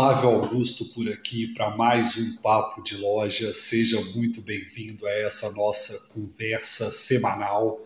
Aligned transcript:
Flávio 0.00 0.30
Augusto 0.30 0.86
por 0.94 1.06
aqui 1.10 1.48
para 1.48 1.76
mais 1.76 2.16
um 2.16 2.36
Papo 2.36 2.82
de 2.82 2.96
Loja. 2.96 3.52
Seja 3.52 4.00
muito 4.14 4.40
bem-vindo 4.40 5.06
a 5.06 5.10
essa 5.10 5.52
nossa 5.52 6.08
conversa 6.08 6.90
semanal. 6.90 7.78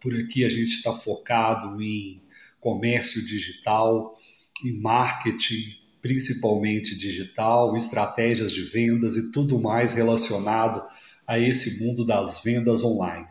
Por 0.00 0.18
aqui 0.18 0.46
a 0.46 0.48
gente 0.48 0.70
está 0.70 0.94
focado 0.94 1.82
em 1.82 2.22
comércio 2.58 3.22
digital, 3.22 4.18
em 4.64 4.80
marketing, 4.80 5.76
principalmente 6.00 6.96
digital, 6.96 7.76
estratégias 7.76 8.50
de 8.50 8.62
vendas 8.62 9.18
e 9.18 9.30
tudo 9.30 9.60
mais 9.60 9.92
relacionado 9.92 10.82
a 11.26 11.38
esse 11.38 11.84
mundo 11.84 12.02
das 12.02 12.42
vendas 12.42 12.82
online. 12.82 13.28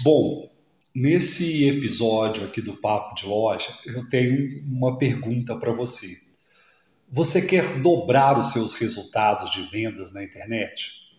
Bom, 0.00 0.52
nesse 0.94 1.66
episódio 1.66 2.44
aqui 2.44 2.60
do 2.60 2.76
Papo 2.76 3.14
de 3.14 3.24
Loja, 3.24 3.74
eu 3.86 4.06
tenho 4.10 4.62
uma 4.66 4.98
pergunta 4.98 5.56
para 5.56 5.72
você. 5.72 6.30
Você 7.14 7.42
quer 7.42 7.78
dobrar 7.82 8.38
os 8.38 8.52
seus 8.52 8.72
resultados 8.72 9.50
de 9.50 9.60
vendas 9.60 10.14
na 10.14 10.24
internet? 10.24 11.10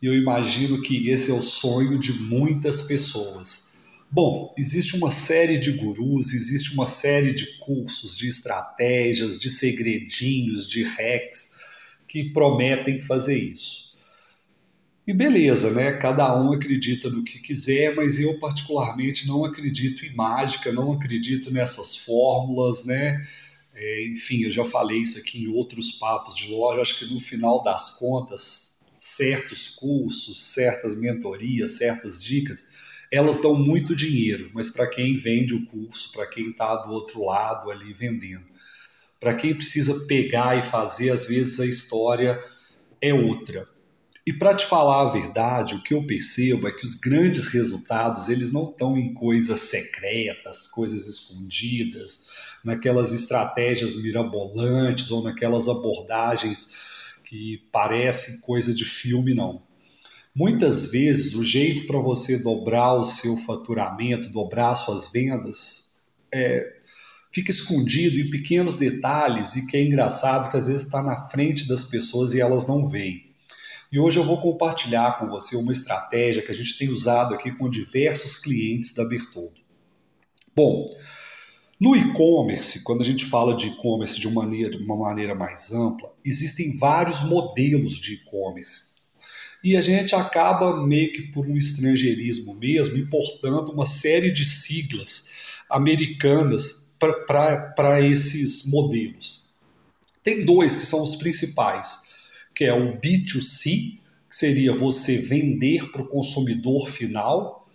E 0.00 0.06
eu 0.06 0.14
imagino 0.14 0.80
que 0.80 1.10
esse 1.10 1.28
é 1.28 1.34
o 1.34 1.42
sonho 1.42 1.98
de 1.98 2.12
muitas 2.12 2.82
pessoas. 2.82 3.72
Bom, 4.08 4.54
existe 4.56 4.94
uma 4.96 5.10
série 5.10 5.58
de 5.58 5.72
gurus, 5.72 6.32
existe 6.32 6.72
uma 6.72 6.86
série 6.86 7.34
de 7.34 7.58
cursos, 7.58 8.16
de 8.16 8.28
estratégias, 8.28 9.36
de 9.36 9.50
segredinhos, 9.50 10.70
de 10.70 10.84
hacks 10.84 11.56
que 12.06 12.30
prometem 12.32 13.00
fazer 13.00 13.36
isso. 13.36 13.92
E 15.04 15.12
beleza, 15.12 15.72
né? 15.72 15.94
Cada 15.94 16.40
um 16.40 16.52
acredita 16.52 17.10
no 17.10 17.24
que 17.24 17.40
quiser, 17.40 17.96
mas 17.96 18.20
eu 18.20 18.38
particularmente 18.38 19.26
não 19.26 19.44
acredito 19.44 20.06
em 20.06 20.14
mágica, 20.14 20.70
não 20.70 20.92
acredito 20.92 21.52
nessas 21.52 21.96
fórmulas, 21.96 22.84
né? 22.84 23.20
É, 23.74 24.06
enfim, 24.06 24.42
eu 24.42 24.50
já 24.50 24.64
falei 24.64 24.98
isso 24.98 25.18
aqui 25.18 25.44
em 25.44 25.48
outros 25.48 25.92
papos 25.92 26.36
de 26.36 26.48
loja. 26.48 26.80
Acho 26.80 26.98
que 26.98 27.12
no 27.12 27.18
final 27.18 27.62
das 27.62 27.98
contas, 27.98 28.84
certos 28.96 29.68
cursos, 29.68 30.42
certas 30.42 30.96
mentorias, 30.96 31.72
certas 31.72 32.22
dicas, 32.22 32.66
elas 33.10 33.38
dão 33.38 33.54
muito 33.54 33.94
dinheiro, 33.94 34.50
mas 34.54 34.70
para 34.70 34.88
quem 34.88 35.14
vende 35.14 35.54
o 35.54 35.64
curso, 35.66 36.10
para 36.12 36.26
quem 36.26 36.50
está 36.50 36.76
do 36.76 36.90
outro 36.90 37.24
lado 37.24 37.70
ali 37.70 37.92
vendendo, 37.92 38.46
para 39.20 39.34
quem 39.34 39.54
precisa 39.54 40.06
pegar 40.06 40.58
e 40.58 40.62
fazer, 40.62 41.10
às 41.10 41.26
vezes 41.26 41.60
a 41.60 41.66
história 41.66 42.42
é 43.00 43.12
outra. 43.12 43.68
E 44.26 44.32
para 44.32 44.54
te 44.54 44.64
falar 44.64 45.02
a 45.02 45.10
verdade, 45.10 45.74
o 45.74 45.82
que 45.82 45.92
eu 45.92 46.06
percebo 46.06 46.66
é 46.66 46.72
que 46.72 46.84
os 46.84 46.94
grandes 46.94 47.48
resultados 47.48 48.30
eles 48.30 48.52
não 48.52 48.70
estão 48.70 48.96
em 48.96 49.12
coisas 49.12 49.60
secretas, 49.60 50.66
coisas 50.66 51.06
escondidas, 51.06 52.26
naquelas 52.64 53.12
estratégias 53.12 53.94
mirabolantes 53.96 55.10
ou 55.10 55.22
naquelas 55.22 55.68
abordagens 55.68 56.68
que 57.22 57.58
parecem 57.70 58.40
coisa 58.40 58.72
de 58.72 58.86
filme, 58.86 59.34
não. 59.34 59.62
Muitas 60.34 60.86
vezes 60.86 61.34
o 61.34 61.44
jeito 61.44 61.86
para 61.86 61.98
você 61.98 62.38
dobrar 62.38 62.94
o 62.94 63.04
seu 63.04 63.36
faturamento, 63.36 64.30
dobrar 64.30 64.74
suas 64.74 65.12
vendas, 65.12 65.96
é, 66.32 66.78
fica 67.30 67.50
escondido 67.50 68.18
em 68.18 68.30
pequenos 68.30 68.76
detalhes 68.76 69.54
e 69.54 69.66
que 69.66 69.76
é 69.76 69.82
engraçado 69.82 70.50
que 70.50 70.56
às 70.56 70.66
vezes 70.66 70.86
está 70.86 71.02
na 71.02 71.28
frente 71.28 71.68
das 71.68 71.84
pessoas 71.84 72.32
e 72.32 72.40
elas 72.40 72.66
não 72.66 72.88
veem. 72.88 73.33
E 73.94 73.98
hoje 74.00 74.18
eu 74.18 74.24
vou 74.24 74.40
compartilhar 74.40 75.16
com 75.20 75.28
você 75.28 75.54
uma 75.54 75.70
estratégia 75.70 76.42
que 76.42 76.50
a 76.50 76.54
gente 76.54 76.76
tem 76.76 76.88
usado 76.88 77.32
aqui 77.32 77.52
com 77.52 77.70
diversos 77.70 78.34
clientes 78.34 78.92
da 78.92 79.04
Bertoldo. 79.04 79.60
Bom, 80.52 80.84
no 81.78 81.94
e-commerce, 81.94 82.82
quando 82.82 83.02
a 83.02 83.04
gente 83.04 83.24
fala 83.24 83.54
de 83.54 83.68
e-commerce 83.68 84.16
de 84.16 84.22
de 84.22 84.76
uma 84.78 84.96
maneira 84.96 85.32
mais 85.36 85.72
ampla, 85.72 86.12
existem 86.24 86.76
vários 86.76 87.22
modelos 87.22 87.94
de 88.00 88.14
e-commerce. 88.14 88.94
E 89.62 89.76
a 89.76 89.80
gente 89.80 90.12
acaba 90.12 90.84
meio 90.84 91.12
que 91.12 91.30
por 91.30 91.46
um 91.46 91.54
estrangeirismo 91.54 92.52
mesmo, 92.52 92.96
importando 92.96 93.70
uma 93.70 93.86
série 93.86 94.32
de 94.32 94.44
siglas 94.44 95.60
americanas 95.70 96.92
para 96.98 98.00
esses 98.00 98.66
modelos. 98.66 99.52
Tem 100.20 100.44
dois 100.44 100.74
que 100.74 100.82
são 100.82 101.00
os 101.00 101.14
principais 101.14 102.03
que 102.54 102.64
é 102.64 102.72
o 102.72 102.98
B2C, 103.00 103.98
que 104.28 104.36
seria 104.36 104.72
você 104.72 105.18
vender 105.18 105.90
para 105.90 106.02
o 106.02 106.08
consumidor 106.08 106.88
final, 106.88 107.68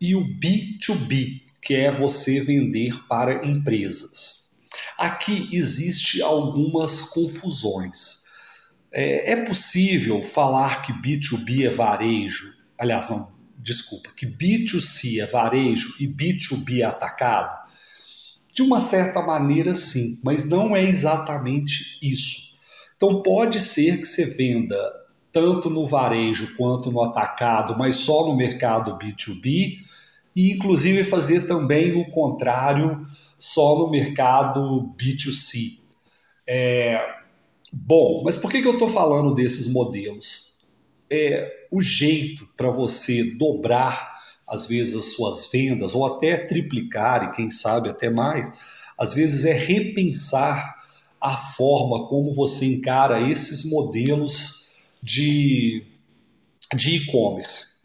e 0.00 0.14
o 0.14 0.22
B2B, 0.22 1.42
que 1.62 1.74
é 1.74 1.90
você 1.90 2.40
vender 2.40 2.94
para 3.08 3.46
empresas. 3.46 4.50
Aqui 4.98 5.48
existe 5.52 6.22
algumas 6.22 7.02
confusões. 7.02 8.24
É, 8.92 9.32
é 9.32 9.44
possível 9.44 10.22
falar 10.22 10.82
que 10.82 10.92
B2B 10.92 11.66
é 11.66 11.70
varejo, 11.70 12.54
aliás, 12.78 13.08
não, 13.08 13.32
desculpa, 13.58 14.10
que 14.16 14.26
B2C 14.26 15.20
é 15.20 15.26
varejo 15.26 15.96
e 15.98 16.06
B2B 16.06 16.80
é 16.80 16.84
atacado? 16.84 17.66
De 18.52 18.62
uma 18.62 18.80
certa 18.80 19.20
maneira, 19.20 19.74
sim, 19.74 20.18
mas 20.22 20.46
não 20.46 20.74
é 20.74 20.82
exatamente 20.82 21.98
isso. 22.00 22.45
Então 22.96 23.22
pode 23.22 23.60
ser 23.60 23.98
que 23.98 24.06
você 24.06 24.24
venda 24.24 24.76
tanto 25.32 25.68
no 25.68 25.84
varejo 25.84 26.56
quanto 26.56 26.90
no 26.90 27.02
atacado, 27.02 27.76
mas 27.78 27.96
só 27.96 28.26
no 28.26 28.34
mercado 28.34 28.98
B2B, 28.98 29.76
e 30.34 30.52
inclusive 30.52 31.04
fazer 31.04 31.46
também 31.46 31.92
o 31.92 32.08
contrário 32.08 33.06
só 33.38 33.78
no 33.78 33.90
mercado 33.90 34.94
B2C. 34.98 35.78
É, 36.46 36.98
bom, 37.70 38.22
mas 38.24 38.36
por 38.36 38.50
que, 38.50 38.62
que 38.62 38.68
eu 38.68 38.72
estou 38.72 38.88
falando 38.88 39.34
desses 39.34 39.68
modelos? 39.68 40.64
É, 41.10 41.66
o 41.70 41.82
jeito 41.82 42.48
para 42.56 42.70
você 42.70 43.22
dobrar, 43.36 44.16
às 44.48 44.66
vezes, 44.66 44.94
as 44.94 45.12
suas 45.12 45.50
vendas, 45.50 45.94
ou 45.94 46.06
até 46.06 46.36
triplicar, 46.36 47.24
e 47.24 47.32
quem 47.32 47.50
sabe 47.50 47.90
até 47.90 48.08
mais, 48.08 48.50
às 48.96 49.12
vezes 49.12 49.44
é 49.44 49.52
repensar 49.52 50.75
a 51.26 51.36
forma 51.36 52.06
como 52.06 52.32
você 52.32 52.66
encara 52.66 53.28
esses 53.28 53.64
modelos 53.64 54.70
de 55.02 55.82
e-commerce. 56.72 57.76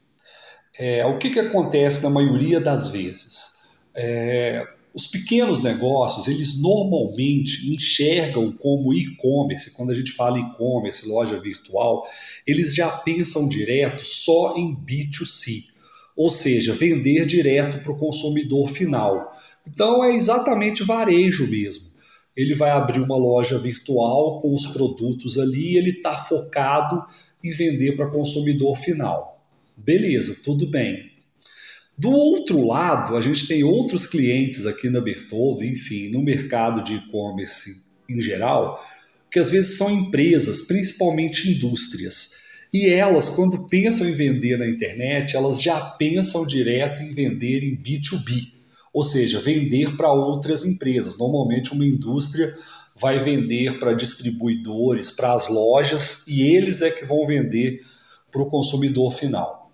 É, 0.77 1.03
o 1.07 1.17
que, 1.17 1.31
que 1.31 1.39
acontece 1.39 2.03
na 2.03 2.09
maioria 2.09 2.59
das 2.59 2.89
vezes? 2.89 3.61
É, 3.95 4.63
os 4.93 5.07
pequenos 5.07 5.63
negócios, 5.63 6.27
eles 6.27 6.61
normalmente 6.61 7.73
enxergam 7.73 8.51
como 8.51 8.93
e-commerce, 8.93 9.71
quando 9.71 9.89
a 9.89 9.95
gente 9.95 10.11
fala 10.11 10.39
e-commerce, 10.39 11.07
loja 11.07 11.39
virtual, 11.39 12.05
eles 12.45 12.75
já 12.75 12.91
pensam 12.91 13.49
direto 13.49 14.03
só 14.03 14.55
em 14.55 14.75
B2C, 14.75 15.71
ou 16.15 16.29
seja, 16.29 16.73
vender 16.73 17.25
direto 17.25 17.81
para 17.81 17.91
o 17.91 17.97
consumidor 17.97 18.69
final. 18.69 19.31
Então 19.67 20.03
é 20.03 20.13
exatamente 20.13 20.83
varejo 20.83 21.47
mesmo 21.49 21.90
ele 22.35 22.55
vai 22.55 22.71
abrir 22.71 23.01
uma 23.01 23.17
loja 23.17 23.57
virtual 23.57 24.37
com 24.37 24.53
os 24.53 24.67
produtos 24.67 25.37
ali, 25.37 25.77
ele 25.77 25.91
está 25.91 26.17
focado 26.17 27.03
em 27.43 27.51
vender 27.51 27.95
para 27.95 28.09
consumidor 28.09 28.77
final. 28.77 29.45
Beleza, 29.75 30.37
tudo 30.43 30.67
bem. 30.67 31.11
Do 31.97 32.09
outro 32.09 32.65
lado, 32.65 33.17
a 33.17 33.21
gente 33.21 33.47
tem 33.47 33.63
outros 33.63 34.07
clientes 34.07 34.65
aqui 34.65 34.89
na 34.89 35.01
Bertoldo, 35.01 35.63
enfim, 35.65 36.09
no 36.09 36.21
mercado 36.21 36.83
de 36.83 36.95
e-commerce 36.95 37.83
em 38.09 38.19
geral, 38.19 38.81
que 39.29 39.39
às 39.39 39.51
vezes 39.51 39.77
são 39.77 39.89
empresas, 39.91 40.61
principalmente 40.61 41.49
indústrias. 41.49 42.41
E 42.73 42.87
elas, 42.87 43.29
quando 43.29 43.67
pensam 43.67 44.07
em 44.07 44.13
vender 44.13 44.57
na 44.57 44.67
internet, 44.67 45.35
elas 45.35 45.61
já 45.61 45.79
pensam 45.79 46.45
direto 46.45 47.03
em 47.03 47.13
vender 47.13 47.63
em 47.63 47.75
B2B 47.75 48.60
ou 48.93 49.03
seja, 49.03 49.39
vender 49.39 49.95
para 49.95 50.11
outras 50.11 50.65
empresas. 50.65 51.17
Normalmente, 51.17 51.73
uma 51.73 51.85
indústria 51.85 52.55
vai 52.95 53.19
vender 53.19 53.79
para 53.79 53.93
distribuidores, 53.93 55.09
para 55.09 55.33
as 55.33 55.47
lojas, 55.47 56.25
e 56.27 56.41
eles 56.41 56.81
é 56.81 56.91
que 56.91 57.05
vão 57.05 57.25
vender 57.25 57.81
para 58.29 58.41
o 58.41 58.49
consumidor 58.49 59.11
final. 59.13 59.71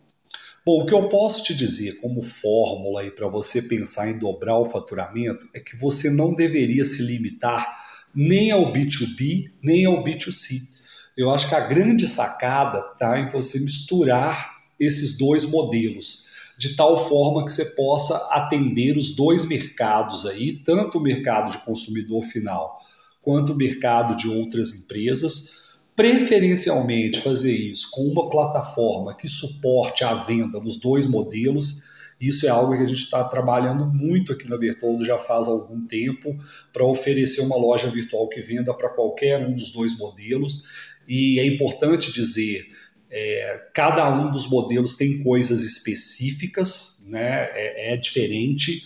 Bom, 0.66 0.82
o 0.82 0.86
que 0.86 0.94
eu 0.94 1.08
posso 1.08 1.44
te 1.44 1.56
dizer 1.56 1.98
como 2.02 2.22
fórmula 2.22 3.02
aí 3.02 3.12
para 3.12 3.30
você 3.30 3.62
pensar 3.62 4.10
em 4.10 4.20
dobrar 4.20 4.58
o 4.58 4.66
faturamento 4.66 5.48
é 5.54 5.60
que 5.60 5.78
você 5.78 6.10
não 6.10 6.34
deveria 6.34 6.84
se 6.84 7.02
limitar 7.02 7.74
nem 8.14 8.52
ao 8.52 8.74
B2B, 8.74 9.52
nem 9.64 9.86
ao 9.86 10.04
B2C. 10.04 10.78
Eu 11.16 11.32
acho 11.32 11.48
que 11.48 11.56
a 11.56 11.62
grande 11.62 12.06
sacada 12.06 12.84
está 12.92 13.18
em 13.18 13.30
você 13.30 13.60
misturar 13.60 14.58
esses 14.80 15.18
dois 15.18 15.46
modelos 15.46 16.27
de 16.58 16.76
tal 16.76 16.98
forma 16.98 17.46
que 17.46 17.52
você 17.52 17.66
possa 17.66 18.16
atender 18.32 18.98
os 18.98 19.16
dois 19.16 19.46
mercados 19.46 20.26
aí, 20.26 20.62
tanto 20.64 20.98
o 20.98 21.02
mercado 21.02 21.52
de 21.52 21.60
consumidor 21.60 22.24
final 22.24 22.80
quanto 23.22 23.54
o 23.54 23.56
mercado 23.56 24.16
de 24.16 24.28
outras 24.30 24.74
empresas, 24.74 25.78
preferencialmente 25.96 27.20
fazer 27.20 27.52
isso 27.52 27.90
com 27.92 28.04
uma 28.04 28.30
plataforma 28.30 29.14
que 29.16 29.28
suporte 29.28 30.04
a 30.04 30.14
venda 30.16 30.60
nos 30.60 30.78
dois 30.78 31.08
modelos 31.08 31.82
Isso 32.20 32.48
é 32.48 32.50
algo 32.50 32.76
que 32.76 32.84
a 32.84 32.86
gente 32.86 33.04
está 33.04 33.24
trabalhando 33.24 33.86
muito 33.86 34.34
aqui 34.34 34.50
na 34.50 34.58
Bertoldo 34.58 35.06
já 35.06 35.20
faz 35.20 35.48
algum 35.48 35.80
tempo 35.80 36.36
para 36.74 36.84
oferecer 36.84 37.42
uma 37.42 37.56
loja 37.56 37.90
virtual 37.90 38.28
que 38.28 38.42
venda 38.42 38.74
para 38.74 38.90
qualquer 38.90 39.46
um 39.46 39.54
dos 39.54 39.70
dois 39.70 39.96
modelos. 39.96 40.64
E 41.08 41.40
é 41.40 41.46
importante 41.46 42.12
dizer 42.12 42.68
é, 43.10 43.70
cada 43.74 44.14
um 44.14 44.30
dos 44.30 44.50
modelos 44.50 44.96
tem 44.96 45.24
coisas 45.24 45.64
específicas, 45.64 47.04
né? 47.08 47.50
É, 47.54 47.94
é, 47.94 47.98
diferente. 47.98 48.84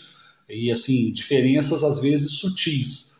E 0.50 0.72
assim 0.72 1.12
diferenças 1.12 1.84
às 1.84 2.00
vezes 2.00 2.40
sutis. 2.40 3.12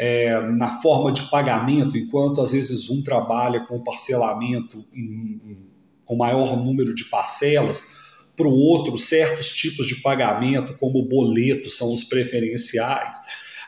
É, 0.00 0.40
na 0.46 0.80
forma 0.80 1.10
de 1.10 1.28
pagamento, 1.28 1.98
enquanto 1.98 2.40
às 2.40 2.52
vezes 2.52 2.88
um 2.88 3.02
trabalha 3.02 3.64
com 3.66 3.82
parcelamento 3.82 4.84
em, 4.94 5.40
em, 5.44 5.58
com 6.04 6.14
maior 6.14 6.56
número 6.56 6.94
de 6.94 7.06
parcelas, 7.06 8.06
para 8.36 8.46
o 8.46 8.56
outro 8.56 8.96
certos 8.96 9.50
tipos 9.50 9.88
de 9.88 9.96
pagamento, 9.96 10.76
como 10.76 11.02
boletos, 11.02 11.76
são 11.76 11.92
os 11.92 12.04
preferenciais. 12.04 13.18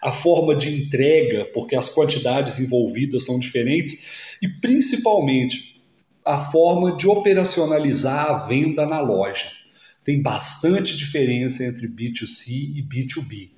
A 0.00 0.12
forma 0.12 0.54
de 0.54 0.72
entrega, 0.72 1.46
porque 1.46 1.74
as 1.74 1.88
quantidades 1.88 2.60
envolvidas 2.60 3.24
são 3.24 3.36
diferentes, 3.38 4.36
e 4.40 4.48
principalmente 4.48 5.69
a 6.24 6.38
forma 6.38 6.96
de 6.96 7.08
operacionalizar 7.08 8.30
a 8.30 8.38
venda 8.38 8.86
na 8.86 9.00
loja. 9.00 9.48
Tem 10.04 10.20
bastante 10.20 10.96
diferença 10.96 11.64
entre 11.64 11.88
B2C 11.88 12.48
e 12.76 12.82
B2B. 12.82 13.50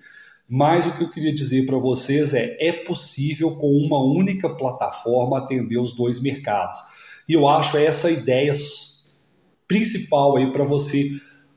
Mas 0.48 0.86
o 0.86 0.92
que 0.92 1.02
eu 1.02 1.10
queria 1.10 1.34
dizer 1.34 1.64
para 1.64 1.78
vocês 1.78 2.34
é: 2.34 2.56
é 2.60 2.72
possível 2.72 3.56
com 3.56 3.70
uma 3.70 4.04
única 4.04 4.50
plataforma 4.54 5.38
atender 5.38 5.78
os 5.78 5.94
dois 5.94 6.20
mercados. 6.20 6.78
E 7.28 7.32
eu 7.32 7.48
acho 7.48 7.78
essa 7.78 8.08
a 8.08 8.10
ideia 8.10 8.52
principal 9.66 10.36
aí 10.36 10.52
para 10.52 10.64
você 10.64 11.08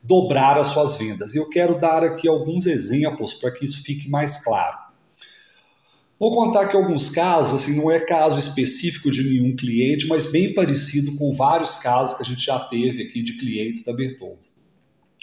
dobrar 0.02 0.58
as 0.58 0.68
suas 0.68 0.96
vendas. 0.96 1.34
E 1.34 1.40
eu 1.40 1.50
quero 1.50 1.78
dar 1.80 2.04
aqui 2.04 2.28
alguns 2.28 2.68
exemplos 2.68 3.34
para 3.34 3.52
que 3.52 3.66
isso 3.66 3.84
fique 3.84 4.08
mais 4.08 4.44
claro. 4.44 4.85
Vou 6.18 6.34
contar 6.34 6.62
aqui 6.62 6.78
alguns 6.78 7.10
casos, 7.10 7.62
assim, 7.62 7.78
não 7.78 7.92
é 7.92 8.00
caso 8.00 8.40
específico 8.40 9.12
de 9.12 9.22
nenhum 9.24 9.54
cliente, 9.54 10.08
mas 10.08 10.26
bem 10.26 10.54
parecido 10.54 11.14
com 11.16 11.32
vários 11.34 11.76
casos 11.76 12.16
que 12.16 12.24
a 12.24 12.26
gente 12.26 12.46
já 12.46 12.58
teve 12.58 13.04
aqui 13.04 13.22
de 13.22 13.38
clientes 13.38 13.84
da 13.84 13.92
Bertoldo. 13.92 14.40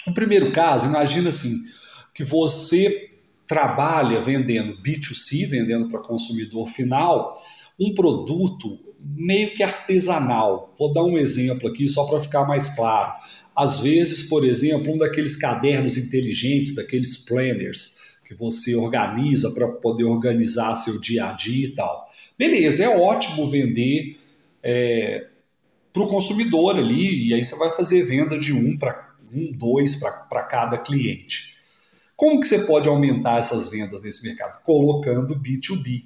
O 0.07 0.13
primeiro 0.13 0.53
caso, 0.53 0.89
imagina 0.89 1.31
assim, 1.31 1.57
que 2.15 2.23
você 2.23 3.11
trabalha 3.47 4.21
vendendo 4.21 4.83
B2C, 4.83 5.47
vendendo 5.47 5.89
para 5.89 6.03
consumidor 6.03 6.67
final, 6.69 7.33
um 7.81 7.95
produto 7.95 8.79
meio 9.17 9.55
que 9.55 9.63
artesanal. 9.63 10.73
Vou 10.79 10.93
dar 10.93 11.05
um 11.05 11.17
exemplo 11.17 11.69
aqui 11.69 11.89
só 11.89 12.05
para 12.05 12.21
ficar 12.21 12.45
mais 12.47 12.71
claro. 12.71 13.13
Às 13.57 13.81
vezes, 13.81 14.25
por 14.25 14.45
exemplo, 14.45 14.93
um 14.93 14.99
daqueles 14.99 15.37
cadernos 15.37 15.97
inteligentes, 15.97 16.75
daqueles 16.75 17.17
planners, 17.17 17.97
que 18.33 18.39
você 18.39 18.75
organiza 18.75 19.51
para 19.51 19.69
poder 19.69 20.05
organizar 20.05 20.75
seu 20.75 20.99
dia 20.99 21.29
a 21.29 21.33
dia 21.33 21.67
e 21.67 21.71
tal. 21.71 22.07
Beleza, 22.39 22.85
é 22.85 22.89
ótimo 22.89 23.51
vender 23.51 24.19
é, 24.63 25.27
para 25.93 26.03
o 26.03 26.09
consumidor 26.09 26.77
ali, 26.77 27.29
e 27.29 27.35
aí 27.35 27.45
você 27.45 27.57
vai 27.57 27.71
fazer 27.71 28.03
venda 28.03 28.39
de 28.39 28.53
um 28.53 28.77
para 28.77 29.13
um, 29.33 29.53
dois 29.53 29.97
para 29.97 30.43
cada 30.45 30.79
cliente. 30.79 31.57
Como 32.17 32.41
que 32.41 32.47
você 32.47 32.61
pode 32.61 32.89
aumentar 32.89 33.39
essas 33.39 33.71
vendas 33.71 34.03
nesse 34.03 34.23
mercado? 34.23 34.63
Colocando 34.63 35.35
B2B. 35.37 36.05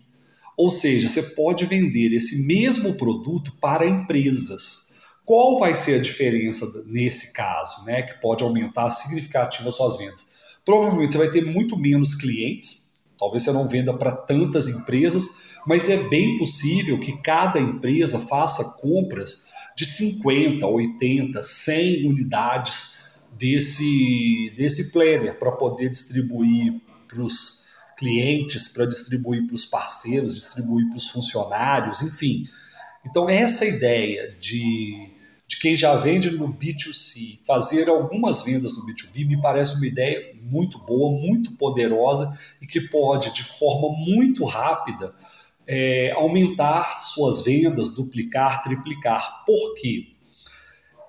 Ou 0.56 0.70
seja, 0.70 1.08
você 1.08 1.22
pode 1.22 1.67
vender 1.67 2.14
esse 2.14 2.46
mesmo 2.46 2.94
produto 2.94 3.52
para 3.61 3.87
empresas. 3.87 4.93
Qual 5.25 5.58
vai 5.58 5.75
ser 5.75 5.96
a 5.96 6.02
diferença 6.02 6.67
nesse 6.87 7.32
caso, 7.32 7.84
né, 7.84 8.02
que 8.02 8.20
pode 8.20 8.43
aumentar 8.43 8.88
significativamente 8.90 9.69
as 9.69 9.75
suas 9.75 9.99
vendas? 9.99 10.26
Provavelmente 10.67 11.13
você 11.13 11.19
vai 11.19 11.31
ter 11.31 11.45
muito 11.47 11.79
menos 11.79 12.17
clientes, 12.17 12.93
talvez 13.17 13.45
você 13.45 13.53
não 13.53 13.69
venda 13.69 13.97
para 13.97 14.11
tantas 14.11 14.67
empresas, 14.67 15.57
mas 15.65 15.89
é 15.89 16.09
bem 16.09 16.37
possível 16.37 16.99
que 16.99 17.17
cada 17.23 17.61
empresa 17.61 18.19
faça 18.19 18.77
compras 18.81 19.45
de 19.77 19.87
50, 19.87 20.67
80, 20.67 21.41
100 21.41 22.09
unidades 22.09 22.97
desse, 23.39 24.53
desse 24.57 24.91
planner 24.91 25.39
para 25.39 25.53
poder 25.53 25.89
distribuir 25.89 26.81
para 27.07 27.23
os 27.23 27.67
clientes, 27.97 28.67
para 28.67 28.87
distribuir 28.87 29.47
para 29.47 29.55
os 29.55 29.65
parceiros, 29.65 30.35
distribuir 30.35 30.89
para 30.89 30.97
os 30.97 31.09
funcionários, 31.09 32.03
enfim. 32.03 32.49
Então, 33.05 33.31
essa 33.31 33.65
ideia 33.65 34.35
de 34.41 35.16
de 35.46 35.58
quem 35.58 35.76
já 35.76 35.94
vende 35.96 36.31
no 36.31 36.52
B2C, 36.52 37.38
fazer 37.46 37.88
algumas 37.88 38.43
vendas 38.43 38.76
no 38.76 38.84
B2B 38.84 39.26
me 39.26 39.40
parece 39.40 39.76
uma 39.76 39.87
ideia 39.87 40.34
muito 40.43 40.78
boa, 40.78 41.10
muito 41.10 41.52
poderosa 41.52 42.32
e 42.60 42.66
que 42.66 42.81
pode, 42.81 43.32
de 43.32 43.44
forma 43.44 43.96
muito 43.96 44.44
rápida, 44.44 45.14
é, 45.66 46.12
aumentar 46.12 46.98
suas 46.98 47.43
vendas, 47.43 47.90
duplicar, 47.90 48.60
triplicar. 48.62 49.44
Por 49.44 49.75
quê? 49.75 50.08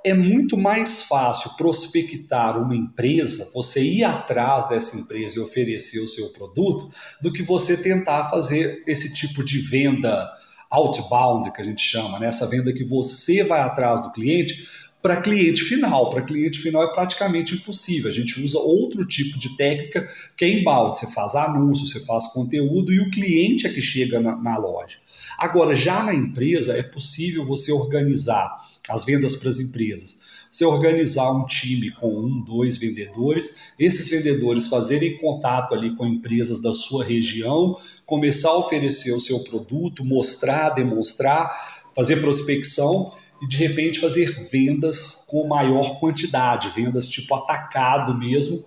É 0.04 0.14
muito 0.14 0.56
mais 0.56 1.04
fácil 1.04 1.52
prospectar 1.58 2.62
uma 2.62 2.76
empresa, 2.76 3.50
você 3.54 3.82
ir 3.82 4.04
atrás 4.04 4.70
dessa 4.70 4.96
empresa 4.98 5.38
e 5.38 5.42
oferecer 5.42 6.00
o 6.00 6.08
seu 6.08 6.30
produto, 6.30 6.90
do 7.22 7.34
que 7.34 7.42
você 7.42 7.76
tentar 7.76 8.30
fazer 8.30 8.84
esse 8.88 9.14
tipo 9.14 9.44
de 9.44 9.60
venda 9.60 10.32
outbound, 10.70 11.52
que 11.52 11.62
a 11.62 11.66
gente 11.66 11.82
chama, 11.82 12.20
né? 12.20 12.28
essa 12.28 12.48
venda 12.48 12.74
que 12.74 12.84
você 12.84 13.44
vai 13.44 13.62
atrás 13.62 14.02
do 14.02 14.12
cliente 14.12 14.88
para 15.08 15.22
cliente 15.22 15.64
final. 15.64 16.10
Para 16.10 16.22
cliente 16.22 16.60
final 16.60 16.84
é 16.84 16.92
praticamente 16.92 17.56
impossível. 17.56 18.10
A 18.10 18.14
gente 18.14 18.44
usa 18.44 18.60
outro 18.60 19.08
tipo 19.08 19.40
de 19.40 19.56
técnica 19.56 20.06
que 20.36 20.44
é 20.44 20.50
inbound. 20.50 20.98
Você 20.98 21.08
faz 21.08 21.34
anúncio, 21.34 21.88
você 21.88 22.02
faz 22.02 22.28
conteúdo 22.28 22.92
e 22.92 23.00
o 23.00 23.10
cliente 23.10 23.66
é 23.66 23.70
que 23.70 23.80
chega 23.80 24.20
na, 24.20 24.36
na 24.36 24.58
loja. 24.58 24.98
Agora, 25.38 25.74
já 25.78 26.04
na 26.04 26.14
empresa, 26.14 26.74
é 26.74 26.84
possível 26.84 27.46
você 27.46 27.72
organizar 27.72 28.54
as 28.90 29.06
vendas 29.06 29.38
para 29.38 29.50
as 29.50 29.60
empresas 29.60 30.38
você 30.50 30.64
organizar 30.64 31.30
um 31.30 31.46
time 31.46 31.92
com 31.92 32.08
um, 32.08 32.42
dois 32.42 32.78
vendedores, 32.78 33.74
esses 33.78 34.10
vendedores 34.10 34.68
fazerem 34.68 35.18
contato 35.18 35.76
ali 35.76 35.94
com 35.94 36.08
empresas 36.08 36.62
da 36.62 36.72
sua 36.72 37.04
região, 37.04 37.78
começar 38.06 38.50
a 38.52 38.58
oferecer 38.58 39.12
o 39.12 39.20
seu 39.20 39.42
produto, 39.42 40.06
mostrar, 40.06 40.70
demonstrar, 40.70 41.54
fazer 41.94 42.22
prospecção 42.22 43.12
e 43.42 43.48
de 43.48 43.58
repente 43.58 44.00
fazer 44.00 44.32
vendas 44.50 45.26
com 45.28 45.48
maior 45.48 46.00
quantidade, 46.00 46.70
vendas 46.70 47.08
tipo 47.08 47.36
atacado 47.36 48.18
mesmo. 48.18 48.64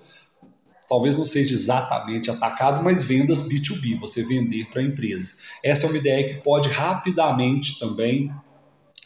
Talvez 0.88 1.17
não 1.17 1.25
seja 1.25 1.55
exatamente 1.55 2.31
atacado, 2.31 2.82
mas 2.82 3.05
vendas 3.05 3.43
B2B, 3.43 3.98
você 4.00 4.24
vender 4.24 4.69
para 4.70 4.82
empresas. 4.82 5.50
Essa 5.62 5.86
é 5.86 5.89
uma 5.89 5.98
ideia 5.98 6.27
que 6.27 6.43
pode 6.43 6.69
rapidamente 6.69 7.79
também 7.79 8.32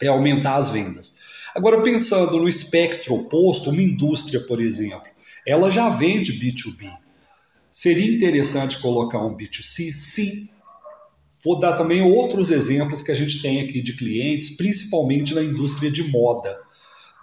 é 0.01 0.07
aumentar 0.07 0.55
as 0.55 0.71
vendas. 0.71 1.13
Agora, 1.55 1.81
pensando 1.81 2.37
no 2.37 2.49
espectro 2.49 3.13
oposto, 3.13 3.69
uma 3.69 3.81
indústria, 3.81 4.41
por 4.41 4.61
exemplo, 4.61 5.09
ela 5.47 5.69
já 5.69 5.89
vende 5.89 6.33
B2B. 6.33 6.91
Seria 7.71 8.13
interessante 8.13 8.79
colocar 8.79 9.19
um 9.19 9.35
B2C? 9.35 9.91
Sim. 9.93 10.49
Vou 11.45 11.59
dar 11.59 11.73
também 11.73 12.01
outros 12.01 12.49
exemplos 12.49 13.03
que 13.03 13.11
a 13.11 13.15
gente 13.15 13.39
tem 13.39 13.61
aqui 13.61 13.79
de 13.79 13.95
clientes, 13.95 14.49
principalmente 14.49 15.35
na 15.35 15.43
indústria 15.43 15.91
de 15.91 16.09
moda. 16.09 16.57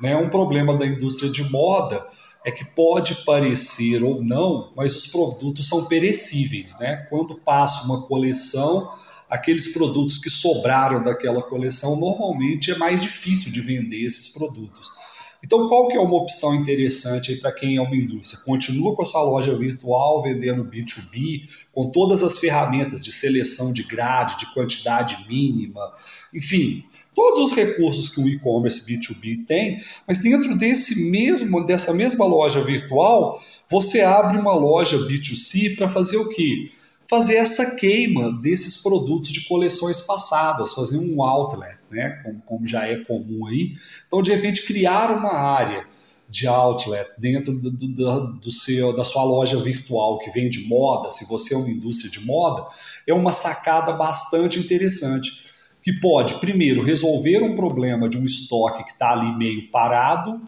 Né? 0.01 0.15
Um 0.15 0.31
problema 0.31 0.77
da 0.77 0.87
indústria 0.87 1.29
de 1.29 1.43
moda 1.43 2.07
é 2.45 2.53
que 2.53 2.65
pode 2.65 3.25
parecer 3.25 4.01
ou 4.01 4.23
não, 4.23 4.73
mas 4.77 4.95
os 4.95 5.09
produtos 5.09 5.69
são 5.69 5.87
perecíveis. 5.87 6.79
Né? 6.79 7.05
Quando 7.11 7.35
passa 7.35 7.85
uma 7.85 8.03
coleção, 8.03 8.93
aqueles 9.29 9.69
produtos 9.73 10.19
que 10.19 10.31
sobraram 10.31 11.03
daquela 11.03 11.43
coleção, 11.43 11.97
normalmente 11.97 12.71
é 12.71 12.79
mais 12.79 13.01
difícil 13.01 13.51
de 13.51 13.61
vender 13.61 14.05
esses 14.05 14.29
produtos. 14.29 14.93
Então, 15.45 15.67
qual 15.67 15.89
que 15.89 15.97
é 15.97 16.01
uma 16.01 16.17
opção 16.17 16.55
interessante 16.55 17.37
para 17.37 17.53
quem 17.53 17.77
é 17.77 17.81
uma 17.81 17.97
indústria? 17.97 18.43
Continua 18.45 18.95
com 18.95 19.03
a 19.03 19.05
sua 19.05 19.23
loja 19.23 19.57
virtual 19.57 20.23
vendendo 20.23 20.65
B2B, 20.65 21.43
com 21.73 21.91
todas 21.91 22.23
as 22.23 22.39
ferramentas 22.39 23.01
de 23.01 23.11
seleção 23.11 23.73
de 23.73 23.83
grade, 23.83 24.39
de 24.39 24.55
quantidade 24.55 25.27
mínima, 25.29 25.93
enfim, 26.33 26.85
todos 27.15 27.41
os 27.41 27.53
recursos 27.53 28.09
que 28.09 28.21
o 28.21 28.29
e-commerce 28.29 28.87
B2B 28.87 29.45
tem, 29.47 29.79
mas 30.07 30.19
dentro 30.19 30.57
desse 30.57 31.11
mesmo 31.11 31.65
dessa 31.65 31.93
mesma 31.93 32.25
loja 32.25 32.63
virtual, 32.63 33.39
você 33.69 34.01
abre 34.01 34.39
uma 34.39 34.55
loja 34.55 34.97
B2C 34.99 35.77
para 35.77 35.89
fazer 35.89 36.19
o 36.19 36.29
quê? 36.29 36.71
Fazer 37.09 37.37
essa 37.37 37.77
queima 37.77 38.33
desses 38.33 38.77
produtos 38.77 39.31
de 39.31 39.47
coleções 39.47 40.01
passadas, 40.01 40.73
fazer 40.73 40.99
um 40.99 41.23
outlet, 41.23 41.77
né, 41.91 42.19
como, 42.23 42.41
como 42.43 42.67
já 42.67 42.87
é 42.87 42.97
comum 43.05 43.47
aí. 43.47 43.73
Então, 44.07 44.23
de 44.23 44.31
repente, 44.35 44.67
criar 44.67 45.11
uma 45.11 45.33
área 45.33 45.87
de 46.33 46.47
outlet 46.49 47.09
dentro 47.19 47.53
do, 47.53 47.71
do, 47.71 48.33
do, 48.39 48.51
seu, 48.51 48.97
da 48.97 49.05
sua 49.05 49.23
loja 49.23 49.63
virtual 49.63 50.19
que 50.19 50.31
vende 50.31 50.67
moda, 50.67 51.11
se 51.11 51.29
você 51.29 51.55
é 51.55 51.59
uma 51.59 51.69
indústria 51.69 52.11
de 52.11 52.25
moda, 52.25 52.65
é 53.07 53.13
uma 53.13 53.33
sacada 53.33 53.93
bastante 53.93 54.59
interessante. 54.59 55.53
Que 55.83 55.93
pode, 55.93 56.35
primeiro, 56.37 56.81
resolver 56.81 57.43
um 57.43 57.57
problema 57.57 58.09
de 58.09 58.17
um 58.17 58.25
estoque 58.25 58.85
que 58.85 58.93
está 58.93 59.11
ali 59.11 59.37
meio 59.37 59.69
parado, 59.69 60.41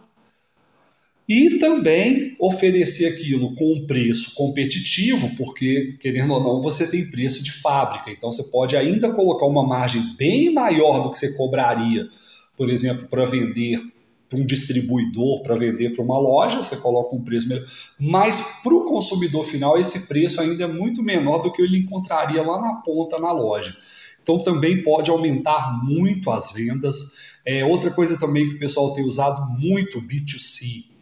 e 1.27 1.57
também 1.57 2.35
oferecer 2.39 3.07
aquilo 3.07 3.55
com 3.55 3.73
um 3.73 3.87
preço 3.87 4.35
competitivo, 4.35 5.35
porque, 5.35 5.95
querendo 5.99 6.33
ou 6.35 6.43
não, 6.43 6.61
você 6.61 6.87
tem 6.87 7.09
preço 7.09 7.43
de 7.43 7.51
fábrica. 7.51 8.11
Então, 8.11 8.31
você 8.31 8.43
pode 8.43 8.77
ainda 8.77 9.11
colocar 9.11 9.47
uma 9.47 9.65
margem 9.65 10.01
bem 10.17 10.53
maior 10.53 11.01
do 11.01 11.09
que 11.09 11.17
você 11.17 11.33
cobraria, 11.33 12.07
por 12.55 12.69
exemplo, 12.69 13.07
para 13.07 13.25
vender 13.25 13.81
para 14.27 14.39
um 14.39 14.45
distribuidor, 14.45 15.43
para 15.43 15.55
vender 15.55 15.91
para 15.91 16.03
uma 16.03 16.17
loja, 16.17 16.61
você 16.61 16.75
coloca 16.77 17.15
um 17.15 17.23
preço 17.23 17.47
melhor. 17.47 17.65
Mas 17.99 18.59
para 18.63 18.73
o 18.73 18.85
consumidor 18.85 19.45
final, 19.45 19.77
esse 19.77 20.07
preço 20.07 20.41
ainda 20.41 20.63
é 20.63 20.67
muito 20.67 21.03
menor 21.03 21.39
do 21.39 21.51
que 21.51 21.61
ele 21.61 21.77
encontraria 21.77 22.41
lá 22.41 22.59
na 22.59 22.75
ponta 22.77 23.19
na 23.19 23.31
loja. 23.31 23.75
Então 24.21 24.41
também 24.41 24.81
pode 24.81 25.11
aumentar 25.11 25.79
muito 25.83 26.31
as 26.31 26.51
vendas. 26.51 27.35
É, 27.45 27.63
outra 27.63 27.91
coisa 27.91 28.17
também 28.17 28.49
que 28.49 28.55
o 28.55 28.59
pessoal 28.59 28.91
tem 28.93 29.05
usado 29.05 29.47
muito 29.59 30.01
B2C 30.01 30.94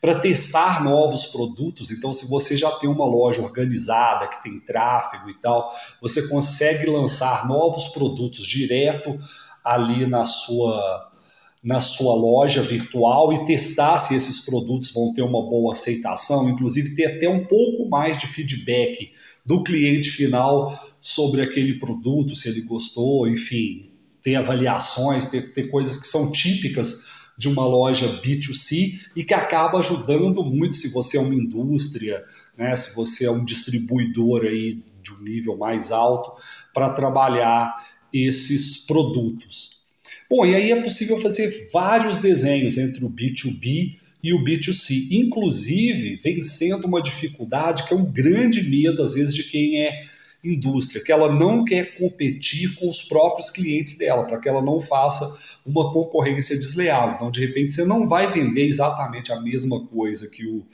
para 0.00 0.18
testar 0.18 0.82
novos 0.82 1.26
produtos. 1.26 1.90
Então, 1.90 2.12
se 2.12 2.26
você 2.26 2.56
já 2.56 2.70
tem 2.72 2.88
uma 2.88 3.04
loja 3.04 3.42
organizada, 3.42 4.26
que 4.26 4.42
tem 4.42 4.58
tráfego 4.58 5.28
e 5.28 5.34
tal, 5.34 5.68
você 6.00 6.26
consegue 6.28 6.86
lançar 6.86 7.46
novos 7.46 7.88
produtos 7.88 8.46
direto 8.46 9.18
ali 9.62 10.06
na 10.06 10.24
sua 10.24 11.08
na 11.62 11.78
sua 11.78 12.14
loja 12.14 12.62
virtual 12.62 13.34
e 13.34 13.44
testar 13.44 13.98
se 13.98 14.14
esses 14.14 14.40
produtos 14.40 14.92
vão 14.92 15.12
ter 15.12 15.20
uma 15.20 15.46
boa 15.46 15.72
aceitação, 15.72 16.48
inclusive 16.48 16.94
ter 16.94 17.04
até 17.04 17.28
um 17.28 17.44
pouco 17.44 17.86
mais 17.86 18.16
de 18.16 18.26
feedback 18.26 19.10
do 19.44 19.62
cliente 19.62 20.08
final 20.08 20.74
sobre 21.02 21.42
aquele 21.42 21.78
produto, 21.78 22.34
se 22.34 22.48
ele 22.48 22.62
gostou, 22.62 23.28
enfim, 23.28 23.90
ter 24.22 24.36
avaliações, 24.36 25.26
ter, 25.26 25.52
ter 25.52 25.64
coisas 25.64 25.98
que 25.98 26.06
são 26.06 26.32
típicas 26.32 27.19
de 27.40 27.48
uma 27.48 27.66
loja 27.66 28.06
B2C 28.20 29.00
e 29.16 29.24
que 29.24 29.32
acaba 29.32 29.78
ajudando 29.78 30.44
muito 30.44 30.74
se 30.74 30.90
você 30.90 31.16
é 31.16 31.20
uma 31.20 31.34
indústria, 31.34 32.22
né, 32.54 32.76
se 32.76 32.94
você 32.94 33.24
é 33.24 33.30
um 33.30 33.42
distribuidor 33.42 34.42
aí 34.42 34.78
de 35.02 35.14
um 35.14 35.22
nível 35.22 35.56
mais 35.56 35.90
alto 35.90 36.32
para 36.74 36.90
trabalhar 36.90 37.74
esses 38.12 38.76
produtos. 38.76 39.80
Bom, 40.28 40.44
e 40.44 40.54
aí 40.54 40.70
é 40.70 40.82
possível 40.82 41.16
fazer 41.16 41.70
vários 41.72 42.18
desenhos 42.18 42.76
entre 42.76 43.02
o 43.06 43.08
B2B 43.08 43.96
e 44.22 44.34
o 44.34 44.44
B2C, 44.44 45.08
inclusive 45.10 46.16
vencendo 46.16 46.84
uma 46.84 47.00
dificuldade 47.00 47.84
que 47.84 47.94
é 47.94 47.96
um 47.96 48.04
grande 48.04 48.62
medo 48.62 49.02
às 49.02 49.14
vezes 49.14 49.34
de 49.34 49.44
quem 49.44 49.80
é 49.80 50.02
indústria, 50.42 51.02
que 51.02 51.12
ela 51.12 51.32
não 51.32 51.64
quer 51.64 51.96
competir 51.96 52.74
com 52.76 52.88
os 52.88 53.02
próprios 53.02 53.50
clientes 53.50 53.96
dela, 53.98 54.26
para 54.26 54.38
que 54.38 54.48
ela 54.48 54.62
não 54.62 54.80
faça 54.80 55.58
uma 55.64 55.92
concorrência 55.92 56.56
desleal. 56.56 57.12
Então, 57.14 57.30
de 57.30 57.40
repente, 57.40 57.72
você 57.72 57.84
não 57.84 58.08
vai 58.08 58.26
vender 58.26 58.66
exatamente 58.66 59.32
a 59.32 59.40
mesma 59.40 59.84
coisa 59.86 60.28
que 60.28 60.46
o, 60.46 60.64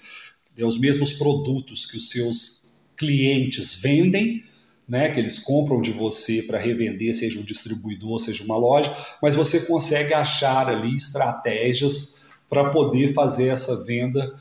né, 0.56 0.64
os 0.64 0.78
mesmos 0.78 1.12
produtos 1.12 1.84
que 1.84 1.96
os 1.96 2.10
seus 2.10 2.68
clientes 2.96 3.74
vendem, 3.74 4.44
né, 4.88 5.10
que 5.10 5.18
eles 5.18 5.38
compram 5.38 5.80
de 5.80 5.90
você 5.90 6.42
para 6.42 6.58
revender, 6.58 7.12
seja 7.12 7.40
um 7.40 7.44
distribuidor, 7.44 8.20
seja 8.20 8.44
uma 8.44 8.56
loja, 8.56 8.94
mas 9.20 9.34
você 9.34 9.60
consegue 9.60 10.14
achar 10.14 10.68
ali 10.68 10.94
estratégias 10.94 12.24
para 12.48 12.70
poder 12.70 13.12
fazer 13.12 13.48
essa 13.48 13.84
venda 13.84 14.34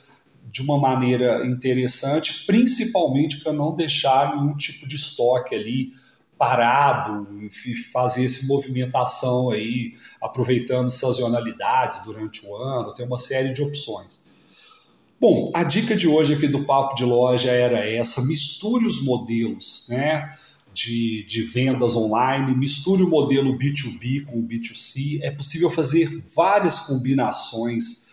de 0.56 0.62
uma 0.62 0.78
maneira 0.78 1.46
interessante, 1.46 2.46
principalmente 2.46 3.42
para 3.42 3.52
não 3.52 3.76
deixar 3.76 4.38
nenhum 4.38 4.56
tipo 4.56 4.88
de 4.88 4.96
estoque 4.96 5.54
ali 5.54 5.92
parado 6.38 7.28
e 7.44 7.76
fazer 7.76 8.24
essa 8.24 8.48
movimentação 8.48 9.50
aí, 9.50 9.96
aproveitando 10.22 10.90
sazonalidades 10.90 12.06
durante 12.06 12.46
o 12.46 12.56
ano, 12.56 12.94
tem 12.94 13.06
uma 13.06 13.18
série 13.18 13.52
de 13.52 13.62
opções. 13.62 14.22
Bom, 15.20 15.52
a 15.54 15.62
dica 15.62 15.94
de 15.94 16.08
hoje 16.08 16.36
aqui 16.36 16.48
do 16.48 16.66
Papo 16.66 16.96
de 16.96 17.04
Loja 17.04 17.52
era 17.52 17.86
essa, 17.86 18.26
misture 18.26 18.86
os 18.86 19.04
modelos, 19.04 19.88
né? 19.90 20.26
De, 20.74 21.26
de, 21.26 21.42
vendas 21.44 21.98
online, 21.98 22.56
misture 22.56 23.04
o 23.04 23.10
modelo 23.10 23.58
B2B 23.58 24.24
com 24.24 24.40
o 24.40 24.44
B2C. 24.44 25.20
É 25.22 25.32
possível 25.32 25.70
fazer 25.70 26.24
várias 26.34 26.80
combinações 26.80 28.05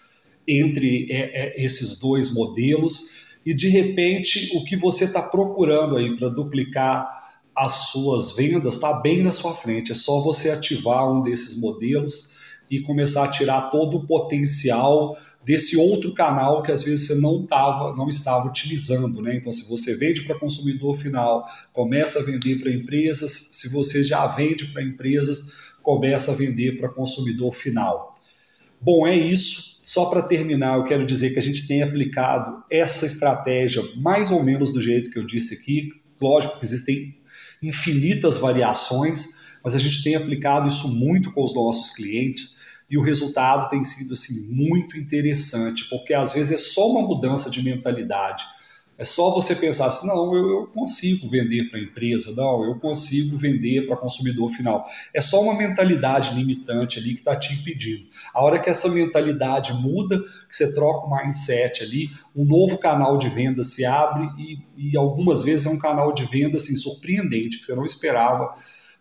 entre 0.46 1.08
é, 1.10 1.16
é, 1.18 1.64
esses 1.64 1.98
dois 1.98 2.32
modelos 2.32 3.22
e 3.44 3.54
de 3.54 3.68
repente 3.68 4.56
o 4.56 4.64
que 4.64 4.76
você 4.76 5.04
está 5.04 5.22
procurando 5.22 5.96
aí 5.96 6.16
para 6.16 6.28
duplicar 6.28 7.22
as 7.54 7.90
suas 7.90 8.32
vendas 8.32 8.74
está 8.74 8.94
bem 8.94 9.22
na 9.22 9.32
sua 9.32 9.54
frente. 9.54 9.92
É 9.92 9.94
só 9.94 10.20
você 10.20 10.50
ativar 10.50 11.10
um 11.12 11.22
desses 11.22 11.56
modelos 11.56 12.32
e 12.70 12.80
começar 12.80 13.24
a 13.24 13.28
tirar 13.28 13.62
todo 13.68 13.98
o 13.98 14.06
potencial 14.06 15.16
desse 15.44 15.76
outro 15.76 16.12
canal 16.12 16.62
que 16.62 16.72
às 16.72 16.82
vezes 16.82 17.06
você 17.06 17.14
não 17.16 17.44
tava, 17.44 17.94
não 17.94 18.08
estava 18.08 18.48
utilizando, 18.48 19.20
né? 19.20 19.36
Então, 19.36 19.52
se 19.52 19.68
você 19.68 19.94
vende 19.94 20.22
para 20.22 20.38
consumidor 20.38 20.96
final, 20.96 21.44
começa 21.72 22.20
a 22.20 22.22
vender 22.22 22.60
para 22.60 22.72
empresas. 22.72 23.48
Se 23.52 23.68
você 23.68 24.02
já 24.02 24.26
vende 24.26 24.66
para 24.68 24.82
empresas, 24.82 25.42
começa 25.82 26.32
a 26.32 26.34
vender 26.34 26.78
para 26.78 26.88
consumidor 26.88 27.52
final. 27.52 28.14
Bom, 28.80 29.06
é 29.06 29.16
isso. 29.16 29.71
Só 29.82 30.06
para 30.06 30.22
terminar, 30.22 30.76
eu 30.76 30.84
quero 30.84 31.04
dizer 31.04 31.30
que 31.30 31.40
a 31.40 31.42
gente 31.42 31.66
tem 31.66 31.82
aplicado 31.82 32.62
essa 32.70 33.04
estratégia 33.04 33.82
mais 33.96 34.30
ou 34.30 34.40
menos 34.40 34.72
do 34.72 34.80
jeito 34.80 35.10
que 35.10 35.18
eu 35.18 35.26
disse 35.26 35.54
aqui. 35.54 35.88
Lógico 36.20 36.60
que 36.60 36.64
existem 36.64 37.16
infinitas 37.60 38.38
variações, 38.38 39.56
mas 39.62 39.74
a 39.74 39.78
gente 39.78 40.04
tem 40.04 40.14
aplicado 40.14 40.68
isso 40.68 40.86
muito 40.86 41.32
com 41.32 41.42
os 41.42 41.52
nossos 41.52 41.90
clientes 41.90 42.54
e 42.88 42.96
o 42.96 43.02
resultado 43.02 43.68
tem 43.68 43.82
sido 43.82 44.12
assim 44.12 44.46
muito 44.50 44.96
interessante, 44.96 45.88
porque 45.88 46.14
às 46.14 46.32
vezes 46.32 46.52
é 46.52 46.56
só 46.56 46.88
uma 46.88 47.02
mudança 47.02 47.50
de 47.50 47.62
mentalidade. 47.64 48.44
É 49.02 49.04
só 49.04 49.34
você 49.34 49.56
pensar 49.56 49.88
assim, 49.88 50.06
não, 50.06 50.32
eu, 50.32 50.48
eu 50.48 50.66
consigo 50.68 51.28
vender 51.28 51.68
para 51.68 51.80
a 51.80 51.82
empresa, 51.82 52.32
não, 52.36 52.62
eu 52.62 52.78
consigo 52.78 53.36
vender 53.36 53.84
para 53.84 53.96
consumidor 53.96 54.48
final. 54.48 54.84
É 55.12 55.20
só 55.20 55.42
uma 55.42 55.58
mentalidade 55.58 56.32
limitante 56.32 57.00
ali 57.00 57.14
que 57.14 57.18
está 57.18 57.34
te 57.34 57.52
impedindo. 57.52 58.06
A 58.32 58.44
hora 58.44 58.60
que 58.60 58.70
essa 58.70 58.88
mentalidade 58.88 59.72
muda, 59.72 60.20
que 60.48 60.54
você 60.54 60.72
troca 60.72 61.04
o 61.04 61.16
mindset 61.16 61.82
ali, 61.82 62.10
um 62.36 62.44
novo 62.44 62.78
canal 62.78 63.18
de 63.18 63.28
venda 63.28 63.64
se 63.64 63.84
abre 63.84 64.24
e, 64.38 64.92
e 64.92 64.96
algumas 64.96 65.42
vezes 65.42 65.66
é 65.66 65.70
um 65.70 65.80
canal 65.80 66.14
de 66.14 66.24
venda 66.24 66.56
assim, 66.56 66.76
surpreendente, 66.76 67.58
que 67.58 67.64
você 67.64 67.74
não 67.74 67.84
esperava 67.84 68.54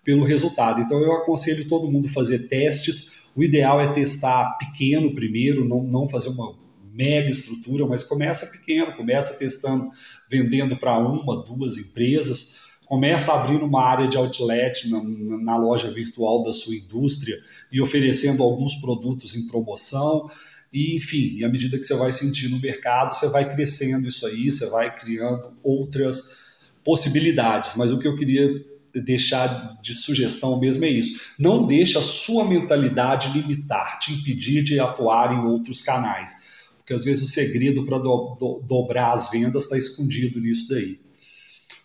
pelo 0.03 0.23
resultado. 0.23 0.81
Então 0.81 0.97
eu 0.97 1.11
aconselho 1.11 1.67
todo 1.67 1.91
mundo 1.91 2.07
fazer 2.07 2.47
testes. 2.47 3.21
O 3.35 3.43
ideal 3.43 3.79
é 3.79 3.93
testar 3.93 4.57
pequeno 4.57 5.13
primeiro, 5.13 5.63
não, 5.63 5.83
não 5.83 6.09
fazer 6.09 6.29
uma 6.29 6.55
mega 6.93 7.29
estrutura, 7.29 7.85
mas 7.85 8.03
começa 8.03 8.47
pequeno, 8.47 8.95
começa 8.95 9.33
testando, 9.35 9.89
vendendo 10.29 10.75
para 10.77 10.97
uma, 10.97 11.43
duas 11.43 11.77
empresas, 11.77 12.71
começa 12.85 13.33
abrindo 13.33 13.65
uma 13.65 13.83
área 13.83 14.07
de 14.07 14.17
outlet 14.17 14.89
na, 14.89 15.01
na, 15.01 15.57
loja 15.57 15.89
virtual 15.91 16.43
da 16.43 16.51
sua 16.51 16.75
indústria 16.75 17.37
e 17.71 17.81
oferecendo 17.81 18.43
alguns 18.43 18.75
produtos 18.75 19.35
em 19.35 19.47
promoção. 19.47 20.29
E, 20.73 20.97
enfim, 20.97 21.41
à 21.43 21.49
medida 21.49 21.77
que 21.77 21.83
você 21.83 21.95
vai 21.95 22.11
sentir 22.11 22.49
no 22.49 22.59
mercado, 22.59 23.13
você 23.13 23.29
vai 23.29 23.49
crescendo 23.49 24.07
isso 24.07 24.27
aí, 24.27 24.51
você 24.51 24.69
vai 24.69 24.93
criando 24.93 25.53
outras 25.63 26.41
possibilidades. 26.83 27.75
Mas 27.77 27.91
o 27.93 27.97
que 27.97 28.07
eu 28.07 28.15
queria 28.15 28.49
deixar 28.93 29.79
de 29.81 29.93
sugestão 29.93 30.59
mesmo 30.59 30.83
é 30.83 30.89
isso. 30.89 31.33
Não 31.39 31.65
deixe 31.65 31.97
a 31.97 32.01
sua 32.01 32.43
mentalidade 32.43 33.29
limitar, 33.29 33.99
te 33.99 34.11
impedir 34.11 34.63
de 34.63 34.81
atuar 34.81 35.33
em 35.33 35.45
outros 35.45 35.81
canais 35.81 36.60
porque 36.81 36.93
às 36.93 37.03
vezes 37.03 37.23
o 37.23 37.31
segredo 37.31 37.85
para 37.85 37.99
do, 37.99 38.35
do, 38.39 38.63
dobrar 38.67 39.13
as 39.13 39.29
vendas 39.29 39.63
está 39.63 39.77
escondido 39.77 40.41
nisso 40.41 40.67
daí. 40.67 40.99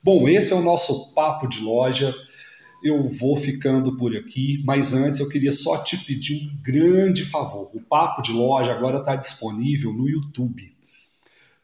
Bom, 0.02 0.28
esse 0.28 0.52
é 0.52 0.56
o 0.56 0.62
nosso 0.62 1.12
papo 1.12 1.46
de 1.48 1.60
loja. 1.60 2.14
Eu 2.82 3.02
vou 3.04 3.36
ficando 3.36 3.96
por 3.96 4.16
aqui, 4.16 4.62
mas 4.64 4.94
antes 4.94 5.20
eu 5.20 5.28
queria 5.28 5.52
só 5.52 5.78
te 5.78 5.98
pedir 5.98 6.46
um 6.46 6.62
grande 6.62 7.24
favor. 7.24 7.70
O 7.74 7.80
papo 7.80 8.22
de 8.22 8.32
loja 8.32 8.72
agora 8.72 8.98
está 8.98 9.16
disponível 9.16 9.92
no 9.92 10.08
YouTube. 10.08 10.74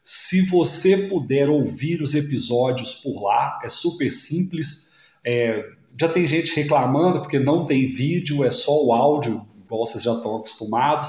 Se 0.03 0.41
você 0.41 0.97
puder 1.07 1.49
ouvir 1.49 2.01
os 2.01 2.13
episódios 2.13 2.93
por 2.93 3.21
lá, 3.21 3.59
é 3.63 3.69
super 3.69 4.11
simples. 4.11 4.89
É, 5.25 5.63
já 5.99 6.09
tem 6.09 6.27
gente 6.27 6.53
reclamando 6.53 7.21
porque 7.21 7.39
não 7.39 7.65
tem 7.65 7.87
vídeo, 7.87 8.43
é 8.43 8.51
só 8.51 8.83
o 8.83 8.93
áudio, 8.93 9.47
igual 9.65 9.85
vocês 9.85 10.03
já 10.03 10.13
estão 10.13 10.35
acostumados 10.35 11.07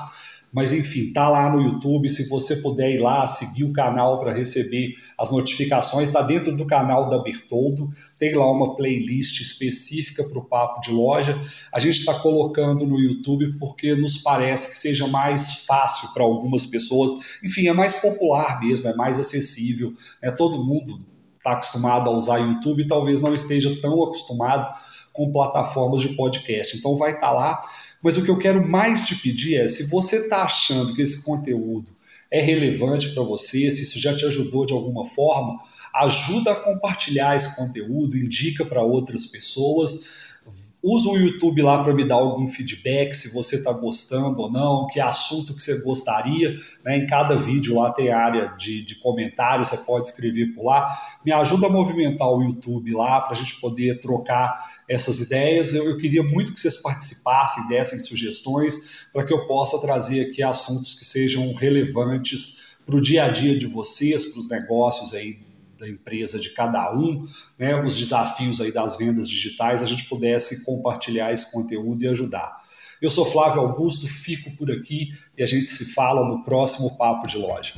mas 0.55 0.73
enfim, 0.73 1.13
tá 1.13 1.29
lá 1.29 1.51
no 1.51 1.61
YouTube. 1.61 2.09
Se 2.09 2.29
você 2.29 2.55
puder 2.57 2.93
ir 2.93 2.99
lá, 2.99 3.27
seguir 3.27 3.65
o 3.65 3.73
canal 3.73 4.21
para 4.21 4.33
receber 4.33 4.95
as 5.19 5.33
notificações, 5.33 6.09
está 6.09 6.23
dentro 6.23 6.55
do 6.55 6.65
canal 6.65 7.09
da 7.09 7.19
Bertoldo. 7.19 7.91
Tem 8.17 8.33
lá 8.33 8.49
uma 8.49 8.77
playlist 8.77 9.41
específica 9.41 10.23
para 10.23 10.39
o 10.39 10.45
papo 10.45 10.81
de 10.81 10.93
loja. 10.93 11.41
A 11.73 11.81
gente 11.81 11.99
está 11.99 12.15
colocando 12.15 12.87
no 12.87 13.01
YouTube 13.01 13.59
porque 13.59 13.97
nos 13.97 14.17
parece 14.17 14.71
que 14.71 14.79
seja 14.79 15.09
mais 15.09 15.65
fácil 15.65 16.11
para 16.15 16.23
algumas 16.23 16.65
pessoas. 16.65 17.41
Enfim, 17.43 17.67
é 17.67 17.73
mais 17.73 17.95
popular 17.95 18.61
mesmo, 18.61 18.87
é 18.87 18.95
mais 18.95 19.19
acessível. 19.19 19.93
É 20.23 20.31
todo 20.31 20.65
mundo 20.65 21.05
está 21.37 21.51
acostumado 21.51 22.09
a 22.09 22.13
usar 22.17 22.39
YouTube, 22.39 22.87
talvez 22.87 23.21
não 23.21 23.35
esteja 23.35 23.79
tão 23.83 24.03
acostumado 24.03 24.75
com 25.15 25.31
plataformas 25.31 26.03
de 26.03 26.11
podcast. 26.11 26.77
Então 26.77 26.97
vai 26.97 27.13
estar 27.13 27.29
tá 27.29 27.33
lá. 27.33 27.61
Mas 28.03 28.19
o 28.19 28.23
que 28.23 28.31
eu 28.31 28.37
quero 28.37 28.69
mais 28.69 29.07
te 29.07 29.15
pedir 29.15 29.55
é, 29.55 29.67
se 29.67 29.85
você 29.85 30.17
está 30.17 30.43
achando 30.43 30.93
que 30.93 31.01
esse 31.01 31.23
conteúdo 31.23 31.93
é 32.31 32.41
relevante 32.41 33.11
para 33.15 33.23
você, 33.23 33.71
se 33.71 33.83
isso 33.85 33.99
já 33.99 34.15
te 34.15 34.27
ajudou 34.27 34.67
de 34.67 34.75
alguma 34.75 35.07
forma, 35.07 35.59
ajuda 35.95 36.51
a 36.51 36.57
compartilhar 36.57 37.37
esse 37.37 37.55
conteúdo, 37.55 38.19
indica 38.19 38.65
para 38.65 38.83
outras 38.83 39.25
pessoas 39.25 40.34
Usa 40.87 41.09
o 41.09 41.17
YouTube 41.17 41.63
lá 41.63 41.83
para 41.83 41.95
me 41.95 42.05
dar 42.05 42.17
algum 42.17 42.47
feedback, 42.47 43.15
se 43.15 43.33
você 43.33 43.57
está 43.57 43.73
gostando 43.73 44.43
ou 44.43 44.53
não, 44.53 44.87
que 44.87 45.01
assunto 45.01 45.55
que 45.55 45.63
você 45.63 45.81
gostaria. 45.81 46.55
Né? 46.85 46.99
Em 46.99 47.07
cada 47.07 47.35
vídeo 47.37 47.77
lá 47.77 47.91
tem 47.91 48.13
área 48.13 48.49
de, 48.49 48.85
de 48.85 48.97
comentários, 48.97 49.69
você 49.69 49.79
pode 49.79 50.09
escrever 50.09 50.55
por 50.55 50.67
lá. 50.67 50.87
Me 51.25 51.33
ajuda 51.33 51.69
a 51.69 51.71
movimentar 51.71 52.29
o 52.29 52.43
YouTube 52.43 52.93
lá 52.93 53.23
para 53.23 53.33
a 53.33 53.35
gente 53.35 53.59
poder 53.63 53.99
trocar 53.99 54.63
essas 54.87 55.21
ideias. 55.21 55.73
Eu, 55.73 55.89
eu 55.89 55.97
queria 55.97 56.23
muito 56.23 56.53
que 56.53 56.61
vocês 56.61 56.77
participassem, 56.77 57.67
dessem 57.67 57.99
sugestões, 57.99 59.07
para 59.11 59.25
que 59.25 59.33
eu 59.33 59.47
possa 59.47 59.81
trazer 59.81 60.27
aqui 60.27 60.43
assuntos 60.43 60.95
que 60.95 61.07
sejam 61.07 61.51
relevantes 61.55 62.75
para 62.85 62.97
o 62.97 63.01
dia 63.01 63.25
a 63.25 63.29
dia 63.31 63.57
de 63.57 63.67
vocês, 63.67 64.27
para 64.27 64.39
os 64.39 64.51
negócios 64.51 65.15
aí 65.15 65.39
da 65.85 65.89
empresa 65.89 66.39
de 66.39 66.51
cada 66.51 66.93
um, 66.95 67.27
né, 67.59 67.81
os 67.81 67.97
desafios 67.97 68.61
aí 68.61 68.73
das 68.73 68.97
vendas 68.97 69.29
digitais, 69.29 69.83
a 69.83 69.87
gente 69.87 70.09
pudesse 70.09 70.65
compartilhar 70.65 71.33
esse 71.33 71.53
conteúdo 71.53 72.03
e 72.03 72.09
ajudar. 72.09 72.57
Eu 73.01 73.11
sou 73.11 73.27
Flávio 73.27 73.61
Augusto, 73.61 74.09
fico 74.09 74.51
por 74.57 74.71
aqui 74.71 75.11
e 75.37 75.43
a 75.43 75.47
gente 75.47 75.67
se 75.67 75.93
fala 75.93 76.27
no 76.27 76.43
próximo 76.43 76.97
Papo 76.97 77.27
de 77.27 77.37
Loja. 77.37 77.75